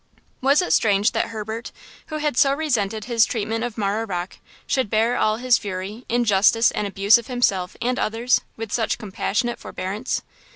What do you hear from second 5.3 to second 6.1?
his fury,